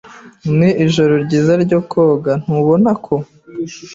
Ni 0.57 0.69
ijoro 0.85 1.13
ryiza 1.23 1.53
ryo 1.63 1.79
koga, 1.91 2.33
ntubona 2.43 2.91
ko? 3.05 3.15